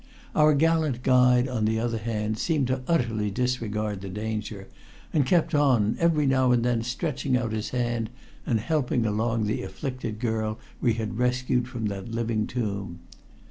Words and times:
Our 0.33 0.55
gallant 0.55 1.03
guide, 1.03 1.47
on 1.47 1.65
the 1.65 1.77
other 1.79 1.99
hand, 1.99 2.39
seemed 2.39 2.65
to 2.69 2.81
utterly 2.87 3.29
disregard 3.29 4.01
the 4.01 4.09
danger 4.09 4.67
and 5.13 5.27
kept 5.27 5.53
on, 5.53 5.95
every 5.99 6.25
now 6.25 6.51
and 6.51 6.65
then 6.65 6.81
stretching 6.81 7.37
out 7.37 7.51
his 7.51 7.69
hand 7.69 8.09
and 8.43 8.59
helping 8.59 9.05
along 9.05 9.45
the 9.45 9.61
afflicted 9.61 10.17
girl 10.19 10.57
we 10.81 10.93
had 10.93 11.19
rescued 11.19 11.67
from 11.67 11.85
that 11.89 12.09
living 12.09 12.47
tomb. 12.47 13.01